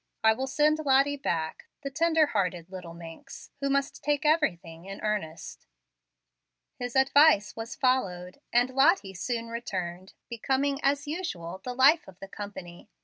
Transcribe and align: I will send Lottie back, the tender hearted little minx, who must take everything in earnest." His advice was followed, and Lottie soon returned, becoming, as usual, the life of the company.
I 0.23 0.33
will 0.33 0.47
send 0.47 0.79
Lottie 0.79 1.15
back, 1.15 1.67
the 1.83 1.91
tender 1.91 2.25
hearted 2.25 2.71
little 2.71 2.95
minx, 2.95 3.51
who 3.59 3.69
must 3.69 4.03
take 4.03 4.25
everything 4.25 4.85
in 4.85 4.99
earnest." 5.01 5.67
His 6.79 6.95
advice 6.95 7.55
was 7.55 7.75
followed, 7.75 8.41
and 8.51 8.71
Lottie 8.71 9.13
soon 9.13 9.49
returned, 9.49 10.13
becoming, 10.27 10.79
as 10.81 11.05
usual, 11.07 11.61
the 11.63 11.75
life 11.75 12.07
of 12.07 12.19
the 12.19 12.27
company. 12.27 12.89